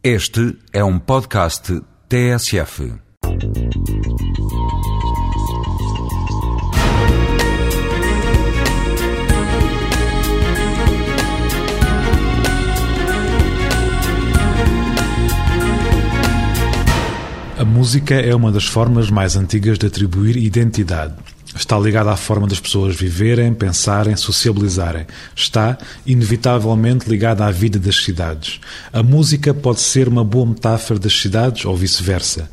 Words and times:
Este 0.00 0.56
é 0.72 0.84
um 0.84 0.96
podcast 0.96 1.82
TSF. 2.08 2.92
A 17.58 17.64
música 17.64 18.14
é 18.14 18.32
uma 18.32 18.52
das 18.52 18.66
formas 18.66 19.10
mais 19.10 19.34
antigas 19.34 19.78
de 19.78 19.88
atribuir 19.88 20.36
identidade. 20.36 21.16
Está 21.58 21.76
ligada 21.76 22.12
à 22.12 22.16
forma 22.16 22.46
das 22.46 22.60
pessoas 22.60 22.94
viverem, 22.94 23.52
pensarem, 23.52 24.14
sociabilizarem. 24.14 25.08
Está, 25.34 25.76
inevitavelmente, 26.06 27.10
ligada 27.10 27.44
à 27.44 27.50
vida 27.50 27.80
das 27.80 27.96
cidades. 27.96 28.60
A 28.92 29.02
música 29.02 29.52
pode 29.52 29.80
ser 29.80 30.06
uma 30.06 30.22
boa 30.22 30.46
metáfora 30.46 31.00
das 31.00 31.20
cidades 31.20 31.64
ou 31.64 31.76
vice-versa. 31.76 32.48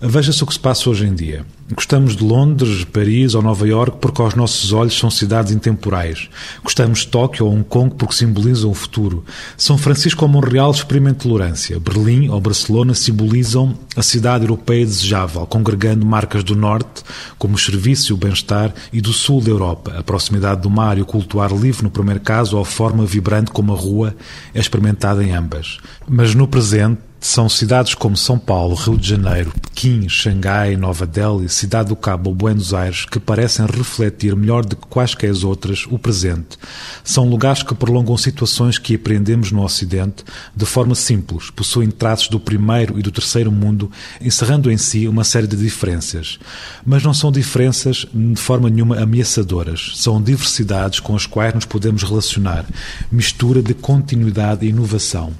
Veja-se 0.00 0.44
o 0.44 0.46
que 0.46 0.52
se 0.52 0.60
passa 0.60 0.88
hoje 0.88 1.06
em 1.06 1.14
dia. 1.14 1.44
Gostamos 1.74 2.16
de 2.16 2.22
Londres, 2.22 2.84
Paris 2.84 3.34
ou 3.34 3.42
Nova 3.42 3.66
York 3.66 3.98
porque 4.00 4.22
aos 4.22 4.34
nossos 4.34 4.72
olhos 4.72 4.96
são 4.96 5.10
cidades 5.10 5.52
intemporais. 5.52 6.30
Gostamos 6.62 7.00
de 7.00 7.08
Tóquio 7.08 7.46
ou 7.46 7.52
Hong 7.52 7.64
Kong 7.64 7.94
porque 7.96 8.14
simbolizam 8.14 8.70
o 8.70 8.74
futuro. 8.74 9.24
São 9.56 9.76
Francisco 9.76 10.24
ou 10.24 10.30
Montreal 10.30 10.70
experimentam 10.70 11.28
tolerância. 11.28 11.80
Berlim 11.80 12.28
ou 12.28 12.40
Barcelona 12.40 12.94
simbolizam 12.94 13.76
a 13.96 14.02
cidade 14.02 14.44
europeia 14.44 14.86
desejável, 14.86 15.44
congregando 15.46 16.06
marcas 16.06 16.44
do 16.44 16.54
norte, 16.54 17.02
como 17.36 17.56
o 17.56 17.58
serviço 17.58 18.12
e 18.12 18.14
o 18.14 18.16
bem-estar, 18.16 18.72
e 18.92 19.00
do 19.00 19.12
sul 19.12 19.40
da 19.40 19.50
Europa, 19.50 19.94
a 19.98 20.02
proximidade 20.02 20.62
do 20.62 20.70
mar 20.70 20.96
e 20.96 21.02
o 21.02 21.06
culto 21.06 21.40
ar 21.40 21.52
livre 21.52 21.82
no 21.82 21.90
primeiro 21.90 22.20
caso, 22.20 22.56
ou 22.56 22.62
a 22.62 22.64
forma 22.64 23.04
vibrante 23.04 23.50
como 23.50 23.74
a 23.74 23.76
rua 23.76 24.14
é 24.54 24.60
experimentada 24.60 25.24
em 25.24 25.32
ambas. 25.32 25.78
Mas 26.08 26.36
no 26.36 26.46
presente, 26.46 27.00
são 27.20 27.48
cidades 27.48 27.94
como 27.94 28.16
São 28.16 28.38
Paulo, 28.38 28.76
Rio 28.76 28.96
de 28.96 29.08
Janeiro, 29.08 29.52
Pequim, 29.60 30.08
Xangai, 30.08 30.76
Nova 30.76 31.04
Delhi, 31.04 31.48
Cidade 31.48 31.88
do 31.88 31.96
Cabo 31.96 32.30
ou 32.30 32.36
Buenos 32.36 32.72
Aires 32.72 33.04
que 33.04 33.18
parecem 33.18 33.66
refletir 33.66 34.36
melhor 34.36 34.64
do 34.64 34.76
que 34.76 34.86
quaisquer 34.86 35.32
outras 35.44 35.84
o 35.90 35.98
presente. 35.98 36.56
São 37.02 37.28
lugares 37.28 37.62
que 37.62 37.74
prolongam 37.74 38.16
situações 38.16 38.78
que 38.78 38.94
aprendemos 38.94 39.50
no 39.50 39.64
Ocidente 39.64 40.24
de 40.54 40.64
forma 40.64 40.94
simples, 40.94 41.50
possuem 41.50 41.90
traços 41.90 42.28
do 42.28 42.38
primeiro 42.38 42.98
e 42.98 43.02
do 43.02 43.10
terceiro 43.10 43.50
mundo, 43.50 43.90
encerrando 44.20 44.70
em 44.70 44.78
si 44.78 45.08
uma 45.08 45.24
série 45.24 45.46
de 45.46 45.56
diferenças. 45.56 46.38
Mas 46.86 47.02
não 47.02 47.12
são 47.12 47.32
diferenças 47.32 48.06
de 48.14 48.40
forma 48.40 48.70
nenhuma 48.70 49.00
ameaçadoras. 49.00 49.92
São 49.96 50.22
diversidades 50.22 51.00
com 51.00 51.16
as 51.16 51.26
quais 51.26 51.54
nos 51.54 51.64
podemos 51.64 52.02
relacionar, 52.04 52.64
mistura 53.10 53.60
de 53.60 53.74
continuidade 53.74 54.64
e 54.64 54.70
inovação. 54.70 55.32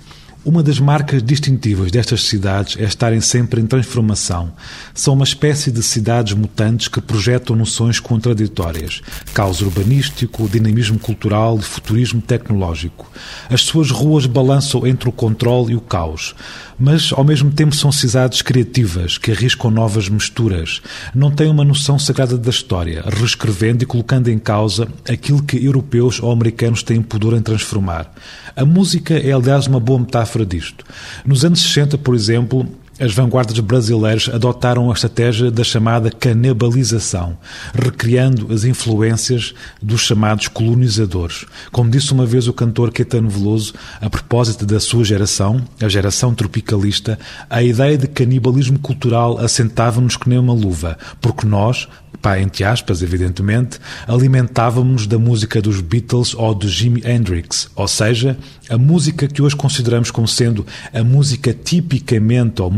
Uma 0.48 0.62
das 0.62 0.80
marcas 0.80 1.22
distintivas 1.22 1.90
destas 1.90 2.22
cidades 2.22 2.74
é 2.78 2.84
estarem 2.84 3.20
sempre 3.20 3.60
em 3.60 3.66
transformação. 3.66 4.50
São 4.94 5.12
uma 5.12 5.24
espécie 5.24 5.70
de 5.70 5.82
cidades 5.82 6.32
mutantes 6.32 6.88
que 6.88 7.02
projetam 7.02 7.54
noções 7.54 8.00
contraditórias: 8.00 9.02
caos 9.34 9.60
urbanístico, 9.60 10.48
dinamismo 10.48 10.98
cultural 10.98 11.58
e 11.58 11.62
futurismo 11.62 12.22
tecnológico. 12.22 13.12
As 13.50 13.60
suas 13.60 13.90
ruas 13.90 14.24
balançam 14.24 14.86
entre 14.86 15.10
o 15.10 15.12
controle 15.12 15.74
e 15.74 15.76
o 15.76 15.82
caos, 15.82 16.34
mas 16.78 17.12
ao 17.12 17.24
mesmo 17.24 17.50
tempo 17.50 17.76
são 17.76 17.92
cidades 17.92 18.40
criativas 18.40 19.18
que 19.18 19.32
arriscam 19.32 19.70
novas 19.70 20.08
misturas. 20.08 20.80
Não 21.14 21.30
têm 21.30 21.50
uma 21.50 21.62
noção 21.64 21.98
sagrada 21.98 22.38
da 22.38 22.48
história, 22.48 23.04
reescrevendo 23.06 23.82
e 23.82 23.86
colocando 23.86 24.28
em 24.28 24.38
causa 24.38 24.88
aquilo 25.06 25.42
que 25.42 25.62
europeus 25.62 26.22
ou 26.22 26.32
americanos 26.32 26.82
têm 26.82 27.02
pudor 27.02 27.34
em 27.34 27.42
transformar. 27.42 28.10
A 28.56 28.64
música 28.64 29.14
é, 29.14 29.30
aliás, 29.30 29.66
uma 29.66 29.78
boa 29.78 30.00
metáfora 30.00 30.37
disto. 30.44 30.84
Nos 31.24 31.44
anos 31.44 31.60
60, 31.60 31.98
por 31.98 32.14
exemplo, 32.14 32.66
as 33.00 33.12
vanguardas 33.12 33.58
brasileiras 33.60 34.28
adotaram 34.32 34.90
a 34.90 34.94
estratégia 34.94 35.50
da 35.50 35.62
chamada 35.62 36.10
canibalização, 36.10 37.38
recriando 37.74 38.52
as 38.52 38.64
influências 38.64 39.54
dos 39.80 40.00
chamados 40.00 40.48
colonizadores. 40.48 41.46
Como 41.70 41.90
disse 41.90 42.12
uma 42.12 42.26
vez 42.26 42.48
o 42.48 42.52
cantor 42.52 42.92
Caetano 42.92 43.28
Veloso, 43.28 43.74
a 44.00 44.10
propósito 44.10 44.66
da 44.66 44.80
sua 44.80 45.04
geração, 45.04 45.62
a 45.80 45.88
geração 45.88 46.34
tropicalista, 46.34 47.18
a 47.48 47.62
ideia 47.62 47.96
de 47.96 48.08
canibalismo 48.08 48.78
cultural 48.78 49.38
assentava-nos 49.38 50.16
que 50.16 50.28
nem 50.28 50.38
uma 50.38 50.52
luva, 50.52 50.98
porque 51.20 51.46
nós, 51.46 51.88
pá, 52.20 52.40
entre 52.40 52.64
aspas, 52.64 53.02
evidentemente, 53.02 53.78
alimentávamos 54.06 55.06
da 55.06 55.18
música 55.18 55.62
dos 55.62 55.80
Beatles 55.80 56.34
ou 56.34 56.54
de 56.54 56.68
Jimi 56.68 57.02
Hendrix, 57.04 57.68
ou 57.76 57.86
seja, 57.86 58.36
a 58.68 58.76
música 58.76 59.28
que 59.28 59.40
hoje 59.40 59.56
consideramos 59.56 60.10
como 60.10 60.26
sendo 60.26 60.66
a 60.92 61.02
música 61.02 61.54
tipicamente 61.54 62.60
ou 62.60 62.70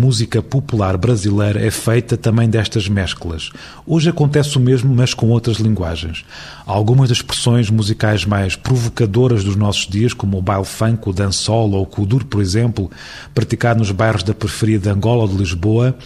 popular 0.43 0.97
brasileira 0.97 1.65
é 1.65 1.71
feita 1.71 2.17
também 2.17 2.49
destas 2.49 2.89
mesclas. 2.89 3.51
Hoje 3.87 4.11
acontece 4.11 4.57
o 4.57 4.61
mesmo, 4.61 4.95
mas 4.95 5.15
com 5.15 5.29
outras 5.29 5.59
linguagens. 5.59 6.25
Algumas 6.67 7.09
das 7.09 7.19
expressões 7.19 7.71
musicais 7.71 8.25
mais 8.25 8.57
provocadoras 8.57 9.45
dos 9.45 9.57
nossos 9.57 9.87
dias, 9.87 10.13
como 10.13 10.39
o 10.39 10.43
baile 10.43 10.65
funk, 10.65 11.09
o 11.09 11.13
dancehall 11.13 11.71
ou 11.71 11.83
o 11.83 11.87
kuduro, 11.87 12.25
por 12.25 12.41
exemplo, 12.41 12.91
praticado 13.35 13.79
nos 13.79 13.91
bairros 13.91 14.23
da 14.23 14.35
periferia 14.35 14.79
de 14.79 14.89
Angola 14.89 15.23
ou 15.23 15.29
de 15.29 15.37
Lisboa, 15.37 15.97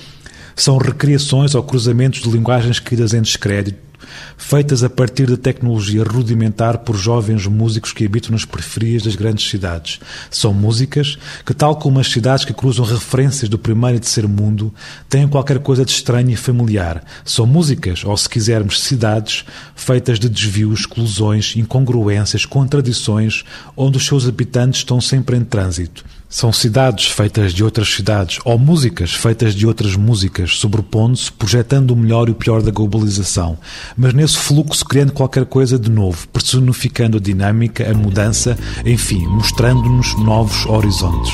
são 0.56 0.78
recriações 0.78 1.54
ou 1.54 1.62
cruzamentos 1.62 2.22
de 2.22 2.30
linguagens 2.30 2.78
caídas 2.78 3.12
em 3.12 3.22
descrédito, 3.22 3.78
feitas 4.36 4.82
a 4.82 4.90
partir 4.90 5.26
de 5.26 5.36
tecnologia 5.36 6.04
rudimentar 6.04 6.78
por 6.78 6.96
jovens 6.96 7.46
músicos 7.46 7.92
que 7.92 8.04
habitam 8.04 8.32
nas 8.32 8.44
periferias 8.44 9.02
das 9.02 9.16
grandes 9.16 9.48
cidades. 9.48 10.00
São 10.30 10.52
músicas 10.52 11.18
que, 11.44 11.54
tal 11.54 11.76
como 11.76 11.98
as 11.98 12.08
cidades 12.08 12.44
que 12.44 12.52
cruzam 12.52 12.84
referências 12.84 13.48
do 13.48 13.58
primeiro 13.58 13.96
e 13.96 14.00
terceiro 14.00 14.28
mundo, 14.28 14.72
têm 15.08 15.28
qualquer 15.28 15.58
coisa 15.58 15.84
de 15.84 15.92
estranho 15.92 16.30
e 16.30 16.36
familiar. 16.36 17.04
São 17.24 17.46
músicas, 17.46 18.04
ou 18.04 18.16
se 18.16 18.28
quisermos, 18.28 18.80
cidades, 18.80 19.44
feitas 19.74 20.18
de 20.18 20.28
desvios, 20.28 20.80
exclusões, 20.80 21.56
incongruências, 21.56 22.44
contradições, 22.44 23.44
onde 23.76 23.98
os 23.98 24.06
seus 24.06 24.28
habitantes 24.28 24.80
estão 24.80 25.00
sempre 25.00 25.36
em 25.36 25.44
trânsito. 25.44 26.04
São 26.34 26.52
cidades 26.52 27.06
feitas 27.06 27.54
de 27.54 27.62
outras 27.62 27.88
cidades 27.88 28.40
ou 28.44 28.58
músicas 28.58 29.14
feitas 29.14 29.54
de 29.54 29.68
outras 29.68 29.94
músicas, 29.94 30.56
sobrepondo-se, 30.56 31.30
projetando 31.30 31.92
o 31.92 31.96
melhor 31.96 32.28
e 32.28 32.32
o 32.32 32.34
pior 32.34 32.60
da 32.60 32.72
globalização, 32.72 33.56
mas 33.96 34.12
nesse 34.12 34.36
fluxo 34.36 34.84
criando 34.84 35.12
qualquer 35.12 35.44
coisa 35.46 35.78
de 35.78 35.88
novo, 35.88 36.26
personificando 36.26 37.18
a 37.18 37.20
dinâmica, 37.20 37.88
a 37.88 37.94
mudança, 37.94 38.58
enfim, 38.84 39.24
mostrando-nos 39.28 40.12
novos 40.24 40.66
horizontes. 40.66 41.32